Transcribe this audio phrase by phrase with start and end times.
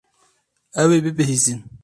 [0.81, 1.59] Ew ê bibihîzin.